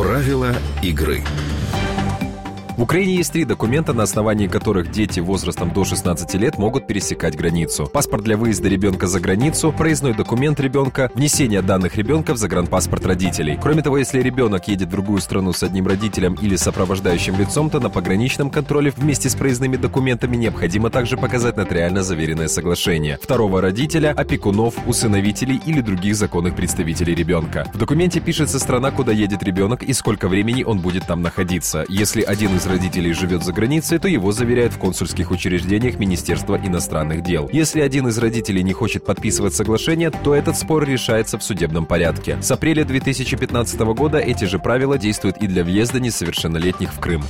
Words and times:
Правила 0.00 0.56
игры. 0.82 1.22
В 2.80 2.84
Украине 2.84 3.16
есть 3.16 3.32
три 3.32 3.44
документа, 3.44 3.92
на 3.92 4.04
основании 4.04 4.46
которых 4.46 4.90
дети 4.90 5.20
возрастом 5.20 5.70
до 5.70 5.84
16 5.84 6.32
лет 6.36 6.56
могут 6.56 6.86
пересекать 6.86 7.36
границу. 7.36 7.86
Паспорт 7.92 8.24
для 8.24 8.38
выезда 8.38 8.70
ребенка 8.70 9.06
за 9.06 9.20
границу, 9.20 9.70
проездной 9.70 10.14
документ 10.14 10.58
ребенка, 10.60 11.10
внесение 11.14 11.60
данных 11.60 11.96
ребенка 11.96 12.32
в 12.32 12.38
загранпаспорт 12.38 13.04
родителей. 13.04 13.58
Кроме 13.60 13.82
того, 13.82 13.98
если 13.98 14.22
ребенок 14.22 14.66
едет 14.68 14.88
в 14.88 14.92
другую 14.92 15.20
страну 15.20 15.52
с 15.52 15.62
одним 15.62 15.88
родителем 15.88 16.38
или 16.40 16.56
сопровождающим 16.56 17.38
лицом, 17.38 17.68
то 17.68 17.80
на 17.80 17.90
пограничном 17.90 18.48
контроле 18.48 18.94
вместе 18.96 19.28
с 19.28 19.34
проездными 19.34 19.76
документами 19.76 20.36
необходимо 20.36 20.88
также 20.88 21.18
показать 21.18 21.58
нотариально 21.58 22.02
заверенное 22.02 22.48
соглашение. 22.48 23.18
Второго 23.22 23.60
родителя, 23.60 24.14
опекунов, 24.16 24.72
усыновителей 24.86 25.60
или 25.66 25.82
других 25.82 26.16
законных 26.16 26.56
представителей 26.56 27.14
ребенка. 27.14 27.70
В 27.74 27.76
документе 27.76 28.20
пишется 28.20 28.58
страна, 28.58 28.90
куда 28.90 29.12
едет 29.12 29.42
ребенок 29.42 29.82
и 29.82 29.92
сколько 29.92 30.28
времени 30.28 30.62
он 30.62 30.78
будет 30.78 31.06
там 31.06 31.20
находиться. 31.20 31.84
Если 31.90 32.22
один 32.22 32.56
из 32.56 32.69
родителей 32.70 33.12
живет 33.12 33.44
за 33.44 33.52
границей, 33.52 33.98
то 33.98 34.08
его 34.08 34.32
заверяют 34.32 34.72
в 34.72 34.78
консульских 34.78 35.30
учреждениях 35.30 35.98
Министерства 35.98 36.56
иностранных 36.56 37.22
дел. 37.22 37.50
Если 37.52 37.80
один 37.80 38.08
из 38.08 38.16
родителей 38.18 38.62
не 38.62 38.72
хочет 38.72 39.04
подписывать 39.04 39.54
соглашение, 39.54 40.10
то 40.10 40.34
этот 40.34 40.56
спор 40.56 40.84
решается 40.84 41.38
в 41.38 41.42
судебном 41.42 41.86
порядке. 41.86 42.38
С 42.40 42.50
апреля 42.50 42.84
2015 42.84 43.80
года 43.80 44.18
эти 44.18 44.44
же 44.44 44.58
правила 44.58 44.96
действуют 44.96 45.38
и 45.38 45.46
для 45.46 45.64
въезда 45.64 46.00
несовершеннолетних 46.00 46.92
в 46.92 47.00
Крым. 47.00 47.22